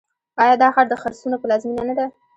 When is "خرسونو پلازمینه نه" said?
1.01-1.95